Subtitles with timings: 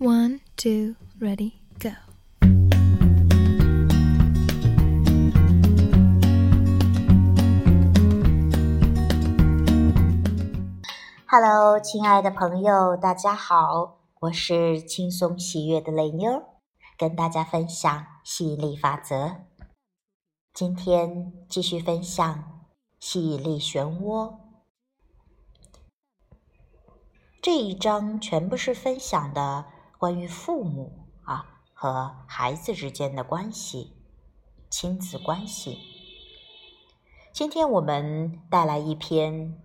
[0.00, 1.90] One, two, ready, go.
[11.26, 16.44] Hello，亲爱的朋友，大家好，我是轻松喜悦的雷妞，
[16.96, 19.38] 跟大家分享吸引力法则。
[20.54, 22.62] 今天继续分享
[23.00, 24.36] 吸引力漩涡。
[27.42, 29.66] 这一章全部是分享的
[29.98, 31.44] 关于父母啊
[31.74, 33.96] 和孩子之间的关系，
[34.70, 35.76] 亲子关系。
[37.32, 39.60] 今天我们带来一篇。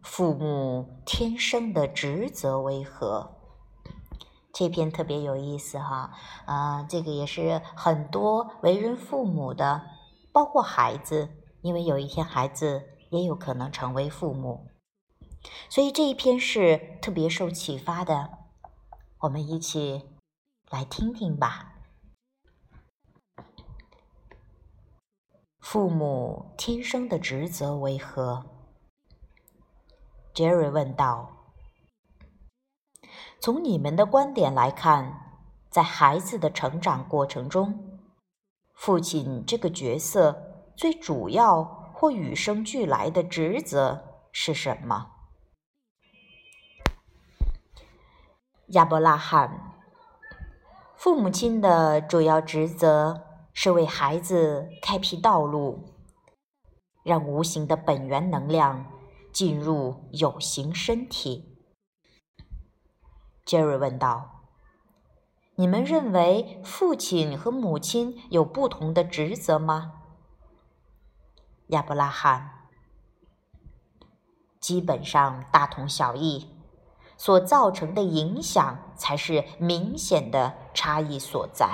[0.00, 3.36] 父母天生的职责为何？
[4.54, 6.12] 这篇特别有意思哈，
[6.46, 9.82] 啊，这个也是很多为人父母的，
[10.32, 11.28] 包括孩子，
[11.62, 14.68] 因为有一天孩子也有可能成为父母，
[15.68, 18.37] 所以这一篇是特别受启发的。
[19.20, 20.08] 我们一起
[20.70, 21.74] 来听听吧。
[25.58, 28.46] 父母天生的职责为何？
[30.32, 31.32] 杰瑞问道
[33.42, 37.98] ：“从你们的观点来看，在孩子的成长过程中，
[38.72, 45.16] 父亲这个角色最主要或与生俱来的职责是什么？”
[48.68, 49.74] 亚伯拉罕，
[50.96, 55.94] 父母亲的主要职责是为孩子开辟道路，
[57.02, 58.92] 让无形的本源能量。
[59.30, 61.62] 进入有形身体，
[63.44, 64.46] 杰瑞问道
[65.54, 69.92] ：“你们认为父亲和母亲有不同的职责吗？”
[71.68, 72.68] 亚伯拉罕
[74.58, 76.57] ：“基本上大同小异，
[77.18, 81.68] 所造成的影响才是明显的差异所在。”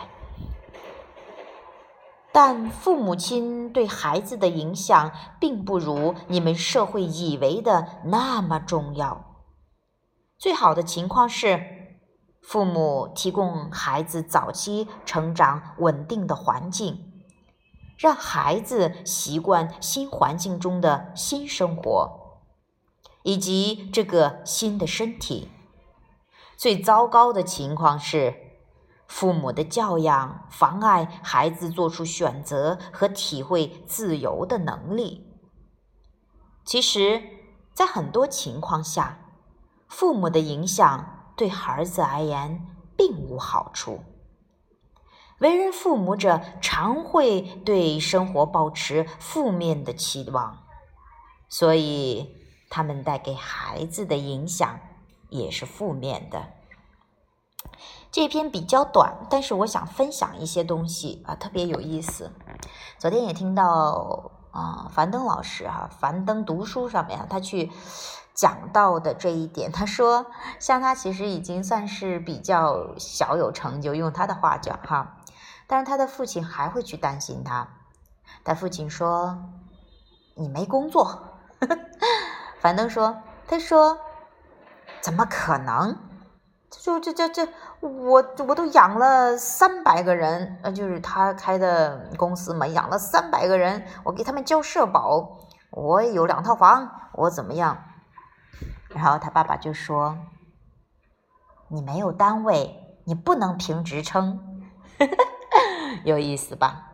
[2.32, 9.36] 但父母亲对孩子的影响，并不如你们社会以为的那么重要。
[10.36, 11.62] 最好的情况是，
[12.42, 17.12] 父母提供孩子早期成长稳定的环境，
[17.96, 22.23] 让孩子习惯新环境中的新生活，
[23.24, 25.50] 以及这个新的身体。
[26.56, 28.42] 最糟糕的情况是。
[29.06, 35.30] 父母的教养妨碍孩子做出选择和体会自由的能力。
[36.64, 37.22] 其实，
[37.74, 39.18] 在很多情况下，
[39.88, 44.02] 父母的影响对孩子而言并无好处。
[45.38, 50.64] 为人父母者常会对生活保持负面的期望，
[51.50, 52.34] 所以
[52.74, 54.80] 他们带给孩子的影响
[55.28, 56.48] 也是负面的。
[58.10, 62.32] 这篇比较短，但是我想分享一些东西啊，特别有意思。
[62.98, 67.70] 昨天也听到啊，樊登老师哈，樊登读书上面他去
[68.34, 70.26] 讲到的这一点，他说，
[70.58, 75.18] 像他其实已经算是比较小有成就，用他的话讲哈，
[75.68, 77.68] 但是他的父亲还会去担心他。
[78.42, 79.38] 他父亲说
[80.34, 81.30] ：“你没工作。”
[82.64, 83.98] 樊登说：“他说
[85.02, 85.98] 怎么可能？”
[86.72, 87.46] 就这这这，
[87.80, 95.40] 我我都养了三百个人，呃，就是他开的公司嘛，养了三百个人，我给他们交社保，
[95.72, 97.84] 我有两套房，我怎么样？
[98.88, 100.16] 然后他爸爸就说
[101.68, 104.62] ：“你没有单位，你不能评职称，
[106.06, 106.92] 有意思吧？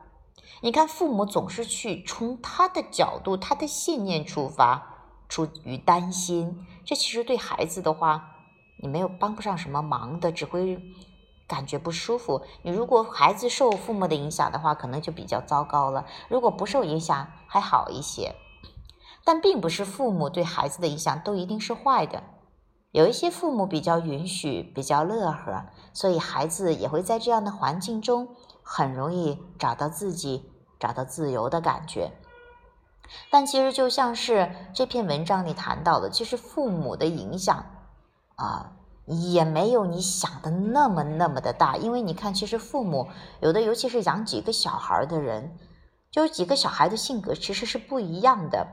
[0.63, 5.00] 你看父母总是去从他的角度、他的信念出发，
[5.31, 8.37] 出于担心，这其实对孩子的话。”
[8.83, 10.83] 你没有帮不上什么忙的，只会
[11.47, 12.41] 感觉不舒服。
[12.63, 16.07] 你如果孩子受父母的影响的话，可能就比较糟糕了。
[16.31, 18.35] 如果不受影响，还好一些。
[19.23, 22.23] 但并不是父母对孩子的影响都一定是坏的。
[22.93, 32.13] 有一些父母比较允许，比较乐呵，所以孩子也会在这样的环境中很容易找到自己，找到自由的感觉。
[33.31, 37.65] 但其实就像是这篇文章里谈到的，其实父母的影响。
[38.37, 38.73] 啊，
[39.07, 43.09] 也没有你想的那么那么的大，因为你看，其实父母
[43.41, 45.59] 有的，尤其是养几个小孩的人，
[46.11, 48.67] 就是几个小孩的性格其实是不一样的。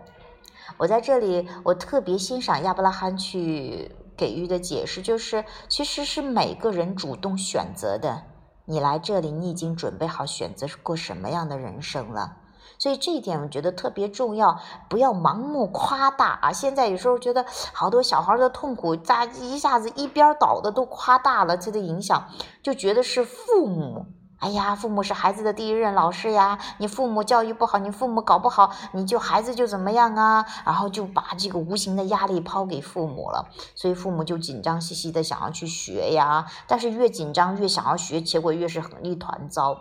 [0.78, 8.24] 我在这里，我特别欣赏亚伯拉罕去给予的解释，就是其实是每个人主动选择的。
[8.63, 12.38] 你来这里，你已经准备好选择过什么样的人生了。
[12.79, 16.51] 所以这一点我觉得特别重要，不要盲目夸大啊！
[16.51, 22.27] 现在有时候觉得好多小孩的痛苦，咋一下子一边倒的都夸大了，它的影响
[22.62, 24.06] 就觉得是父母。
[24.39, 26.59] 哎呀，父母是孩子的第一任老师呀！
[26.77, 30.45] 你父母教育不好，你父母搞不好，你就孩子就怎么样啊？
[30.63, 36.45] 然后就把这个无形的压力抛给父母了，所以父母就紧张兮兮的想要去学呀。
[36.68, 39.75] 但是越紧张越想要学，结果越是一团糟。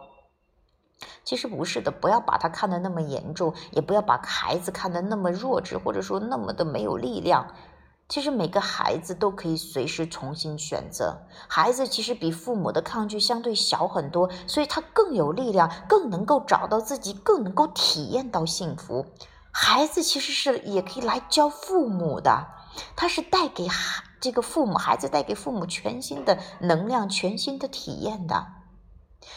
[1.27, 7.49] 其实不是的，不要把他看得那么严重，也不要把孩子看得那么弱智，或者说那么的没有力量。
[8.09, 11.27] 其实每个孩子都可以随时重新选择。
[11.49, 19.07] 孩子其实比父母的抗拒相对小很多，所以他更有力量，更能够找到自己，更能够体验到幸福。
[19.51, 22.47] 孩子其实是也可以来教父母的，
[22.95, 28.47] 他是带给孩这个父母，孩子带给父母全新的能量、全新的体验的。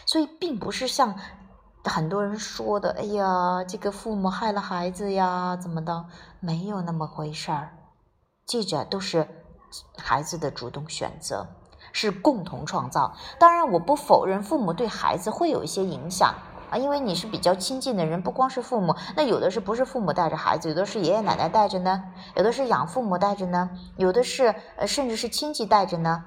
[0.06, 1.16] 所以并不是像
[1.90, 6.06] 很多人说的，哎呀，这个父母害了孩子呀，怎么的？
[6.40, 7.72] 没有那么回事儿。
[8.46, 9.28] 记着，都是
[9.98, 11.48] 孩子的主动选择，
[11.92, 13.14] 是共同创造。
[13.40, 16.34] 当然，我不否认父母对孩子会有一些影响
[16.72, 22.04] 啊，因为你是比较亲近的人，不光是父母，那有的是不是父母带着孩子，有的是爷爷奶奶带着呢，
[22.36, 26.24] 有的是养父母带着呢，有的是呃，甚至是亲戚带着呢。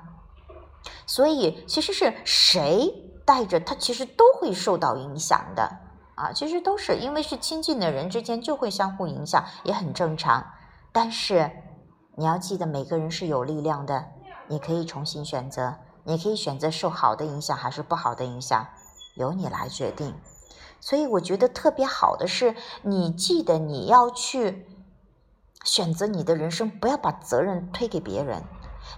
[1.06, 2.93] 所以，其实是谁
[3.25, 5.63] 带着他，其实都会受到影响的
[6.15, 6.33] 啊。
[6.33, 10.45] 其实都是因为是亲近的人之间就会相互影响，也很正常。
[10.93, 11.51] 但是。
[12.15, 14.05] 你要记得，每个人是有力量的，
[14.47, 18.69] 你可以重新选择，你可以选择受好的影响还是不好的影响，
[19.17, 20.15] 由你来决定。
[20.79, 24.67] 所以我觉得特别好的是，你记得你要去
[25.65, 28.45] 选择你的人生，不要把责任推给别人。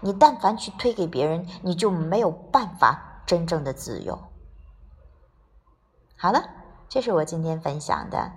[0.00, 4.18] 你但凡去推给别人，你就没有办法真正的自由。
[6.16, 6.48] 好了，
[6.88, 8.32] 这是我今天分享的。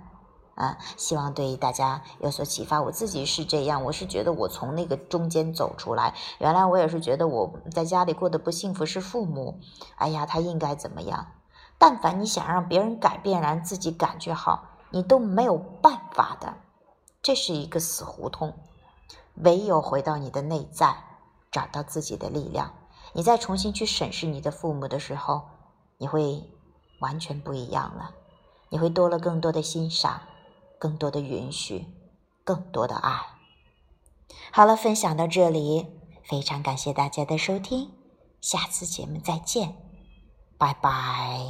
[0.54, 2.82] 啊，希望对大家有所启发。
[2.82, 6.14] 我自己是这样，我是觉得我从那个中间走出来。
[6.38, 9.60] 原来我也是觉得我在家里过得不幸福，是父母。
[9.94, 11.28] 哎呀，他应该怎么样？
[11.78, 16.56] 但凡你想让别人改变，让自己感觉好，你都没有办法的。
[17.22, 18.58] 这是一个死胡同。
[19.34, 20.96] 唯有回到你的内在，
[21.52, 22.74] 找到自己的力量，
[23.18, 25.42] 你再重新去审视你的父母的时候，
[25.96, 26.40] 你会
[27.00, 28.12] 完全不一样了。
[28.68, 30.20] 你会多了更多的欣赏。
[30.78, 31.84] 更多的允许，
[32.44, 33.18] 更多的爱。
[34.52, 35.88] 好了，分享到这里，
[36.22, 37.90] 非常感谢大家的收听，
[38.40, 39.74] 下次节目再见，
[40.56, 41.40] 拜拜。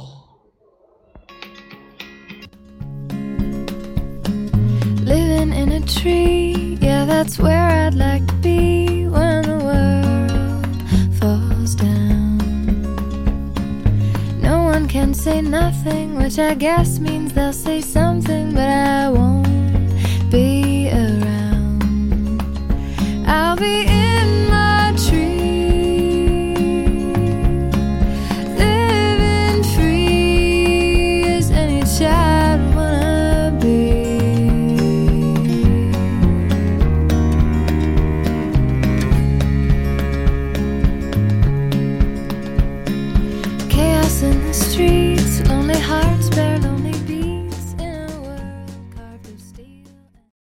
[15.09, 19.38] Can say nothing, which I guess means they'll say something, but I won't